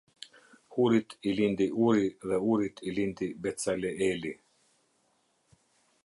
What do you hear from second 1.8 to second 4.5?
Uri dhe Urit i lindi Betsaleeli.